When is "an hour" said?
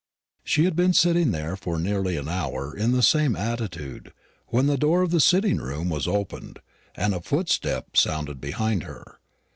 2.17-2.75